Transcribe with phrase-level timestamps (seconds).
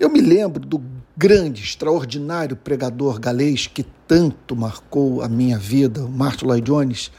[0.00, 0.82] Eu me lembro do
[1.16, 7.10] grande, extraordinário pregador galês que tanto marcou a minha vida, Martin Lloyd Jones,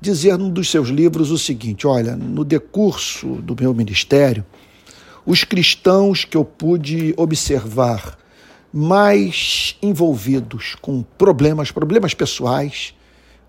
[0.00, 4.44] dizer num dos seus livros o seguinte: olha, no decurso do meu ministério,
[5.24, 8.18] os cristãos que eu pude observar
[8.72, 12.94] mais envolvidos com problemas, problemas pessoais,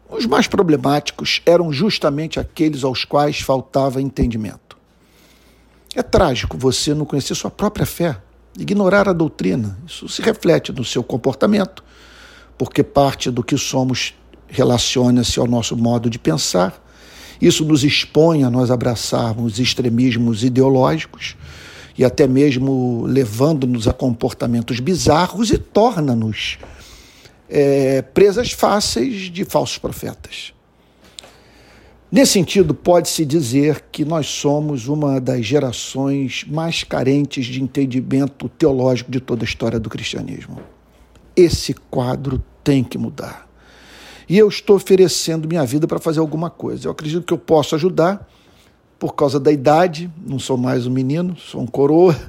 [0.10, 4.78] os mais problemáticos eram justamente aqueles aos quais faltava entendimento.
[5.96, 8.20] É trágico você não conhecer sua própria fé,
[8.60, 9.78] ignorar a doutrina.
[9.88, 11.84] Isso se reflete no seu comportamento,
[12.58, 14.14] porque parte do que somos
[14.48, 16.84] relaciona-se ao nosso modo de pensar.
[17.42, 21.36] Isso nos expõe a nós abraçarmos extremismos ideológicos
[21.98, 26.58] e até mesmo levando-nos a comportamentos bizarros e torna-nos
[27.50, 30.54] é, presas fáceis de falsos profetas.
[32.12, 39.12] Nesse sentido, pode-se dizer que nós somos uma das gerações mais carentes de entendimento teológico
[39.12, 40.60] de toda a história do cristianismo.
[41.36, 43.48] Esse quadro tem que mudar.
[44.28, 46.88] E eu estou oferecendo minha vida para fazer alguma coisa.
[46.88, 48.28] Eu acredito que eu posso ajudar
[48.98, 52.20] por causa da idade, não sou mais um menino, sou um coroa.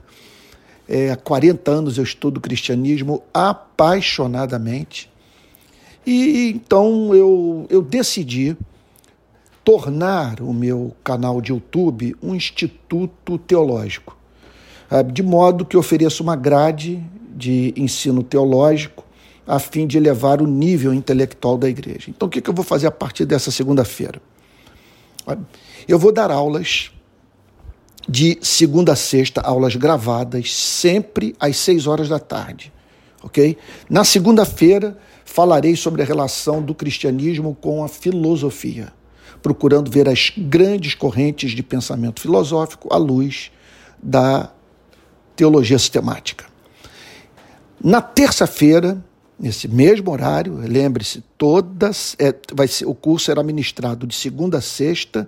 [0.87, 5.11] É, há 40 anos eu estudo cristianismo apaixonadamente.
[6.07, 8.57] E então eu, eu decidi
[9.65, 14.17] tornar o meu canal de YouTube um instituto teológico,
[15.13, 17.03] de modo que ofereça uma grade
[17.37, 19.05] de ensino teológico
[19.47, 22.09] a fim de elevar o nível intelectual da igreja.
[22.09, 24.21] Então, o que eu vou fazer a partir dessa segunda-feira?
[25.87, 26.91] Eu vou dar aulas
[28.09, 32.73] de segunda a sexta, aulas gravadas, sempre às seis horas da tarde,
[33.23, 33.57] ok?
[33.89, 38.93] Na segunda-feira, falarei sobre a relação do cristianismo com a filosofia
[39.43, 43.51] procurando ver as grandes correntes de pensamento filosófico à luz
[44.03, 44.51] da
[45.37, 46.45] teologia sistemática.
[47.83, 49.03] Na terça-feira,
[49.39, 54.61] nesse mesmo horário, lembre-se, todas é, vai ser, o curso será ministrado de segunda a
[54.61, 55.27] sexta,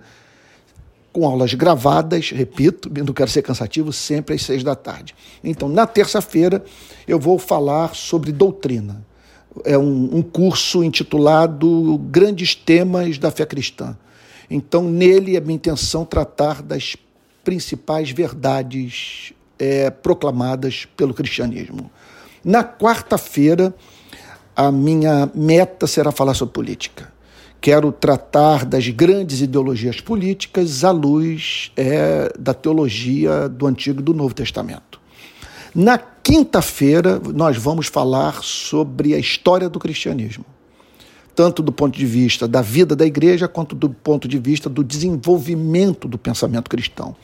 [1.11, 5.15] com aulas gravadas, repito, não quero ser cansativo, sempre às seis da tarde.
[5.43, 6.63] Então, na terça-feira,
[7.07, 9.03] eu vou falar sobre doutrina
[9.63, 13.97] é um, um curso intitulado Grandes Temas da Fé Cristã.
[14.49, 16.95] Então, nele é minha intenção tratar das
[17.43, 21.89] principais verdades é, proclamadas pelo cristianismo.
[22.43, 23.73] Na quarta-feira,
[24.55, 27.11] a minha meta será falar sobre política.
[27.59, 34.13] Quero tratar das grandes ideologias políticas à luz é, da teologia do Antigo e do
[34.13, 34.99] Novo Testamento.
[35.75, 40.45] Na quinta-feira, nós vamos falar sobre a história do cristianismo,
[41.35, 44.83] tanto do ponto de vista da vida da igreja, quanto do ponto de vista do
[44.83, 47.15] desenvolvimento do pensamento cristão.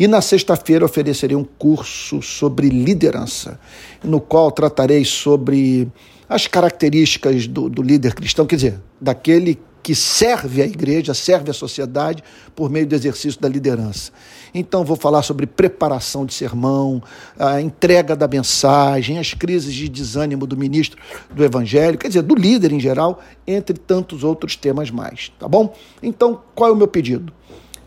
[0.00, 3.60] E na sexta-feira oferecerei um curso sobre liderança,
[4.02, 5.86] no qual tratarei sobre
[6.26, 11.54] as características do, do líder cristão, quer dizer, daquele que serve a igreja, serve a
[11.54, 12.22] sociedade
[12.54, 14.12] por meio do exercício da liderança.
[14.54, 17.02] Então, vou falar sobre preparação de sermão,
[17.38, 21.00] a entrega da mensagem, as crises de desânimo do ministro
[21.30, 25.74] do Evangelho, quer dizer, do líder em geral, entre tantos outros temas mais, tá bom?
[26.02, 27.32] Então, qual é o meu pedido?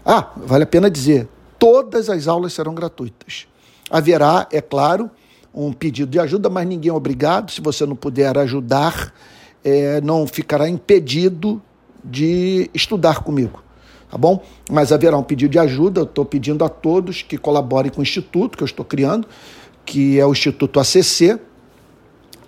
[0.06, 3.48] Ah, vale a pena dizer, todas as aulas serão gratuitas.
[3.90, 5.10] Haverá, é claro,
[5.54, 7.52] um pedido de ajuda, mas ninguém é obrigado.
[7.52, 9.14] Se você não puder ajudar,
[9.64, 11.62] é, não ficará impedido
[12.06, 13.64] de estudar comigo,
[14.10, 14.42] tá bom?
[14.70, 18.04] Mas haverá um pedido de ajuda, eu estou pedindo a todos que colaborem com o
[18.04, 19.28] Instituto que eu estou criando,
[19.86, 21.40] que é o Instituto ACC,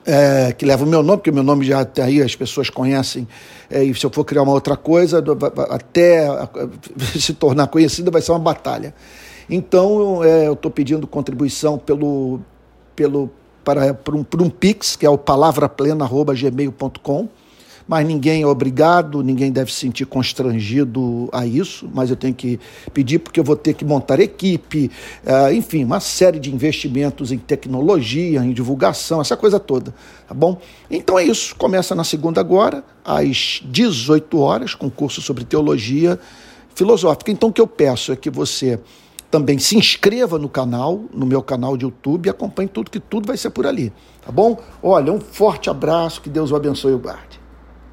[0.06, 2.70] é, que leva o meu nome, porque o meu nome já até aí as pessoas
[2.70, 3.28] conhecem,
[3.70, 5.22] é, e se eu for criar uma outra coisa,
[5.70, 6.26] até
[7.20, 8.94] se tornar conhecida vai ser uma batalha.
[9.50, 12.40] Então, é, eu estou pedindo contribuição pelo,
[12.96, 13.30] pelo,
[13.64, 17.28] para, para, um, para um Pix, que é o palavraplena.gmail.com,
[17.88, 22.60] mas ninguém é obrigado, ninguém deve se sentir constrangido a isso, mas eu tenho que
[22.94, 24.92] pedir porque eu vou ter que montar equipe,
[25.26, 29.94] uh, enfim, uma série de investimentos em tecnologia, em divulgação, essa coisa toda,
[30.28, 30.60] tá bom?
[30.92, 36.20] Então é isso, começa na segunda agora, às 18 horas, com curso sobre teologia
[36.76, 37.32] filosófica.
[37.32, 38.80] Então o que eu peço é que você
[39.32, 43.28] também se inscreva no canal, no meu canal de YouTube e acompanhe tudo, que tudo
[43.28, 43.92] vai ser por ali,
[44.26, 44.58] tá bom?
[44.82, 47.47] Olha, um forte abraço, que Deus o abençoe e o guarde.